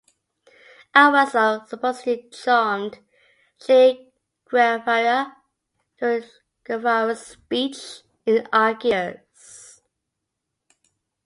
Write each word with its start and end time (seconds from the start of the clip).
Al-Wazir 0.95 1.67
supposedly 1.67 2.27
"charmed 2.31 2.97
Che 3.59 4.11
Guevara" 4.49 5.35
during 5.99 6.23
Guevara's 6.63 7.23
speech 7.23 8.01
in 8.25 8.47
Algiers. 8.51 9.83